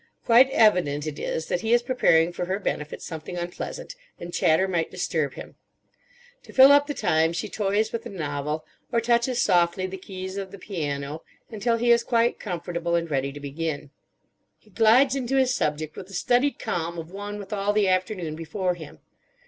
[0.25, 4.67] Quite evident it is that he is preparing for her benefit something unpleasant, and chatter
[4.67, 5.57] might disturb him.
[6.41, 10.37] To fill up the time she toys with a novel or touches softly the keys
[10.37, 13.91] of the piano until he is quite comfortable and ready to begin.
[14.57, 18.35] He glides into his subject with the studied calm of one with all the afternoon
[18.35, 19.01] before him.